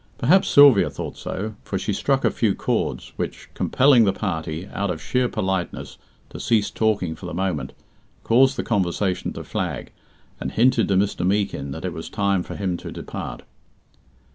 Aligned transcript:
Perhaps 0.17 0.47
Sylvia 0.47 0.89
thought 0.89 1.15
so, 1.15 1.53
for 1.61 1.77
she 1.77 1.93
struck 1.93 2.25
a 2.25 2.31
few 2.31 2.55
chords, 2.55 3.13
which, 3.17 3.51
compelling 3.53 4.03
the 4.03 4.11
party, 4.11 4.67
out 4.73 4.89
of 4.89 4.99
sheer 4.99 5.29
politeness, 5.29 5.99
to 6.31 6.39
cease 6.39 6.71
talking 6.71 7.13
for 7.15 7.27
the 7.27 7.35
moment, 7.35 7.71
caused 8.23 8.57
the 8.57 8.63
conversation 8.63 9.31
to 9.33 9.43
flag, 9.43 9.91
and 10.39 10.53
hinted 10.53 10.87
to 10.87 10.95
Mr. 10.95 11.23
Meekin 11.23 11.69
that 11.69 11.85
it 11.85 11.93
was 11.93 12.09
time 12.09 12.41
for 12.41 12.55
him 12.55 12.77
to 12.77 12.91
depart. 12.91 13.43